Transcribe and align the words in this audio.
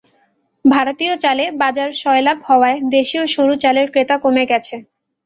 ভারতীয় 0.65 1.13
চালে 1.23 1.45
বাজার 1.61 1.89
সয়লাব 2.01 2.37
হওয়ায় 2.47 2.77
দেশীয় 2.95 3.23
সরু 3.33 3.53
চালের 3.63 3.87
ক্রেতা 3.93 4.15
কমে 4.23 4.43
গেছে। 4.51 4.75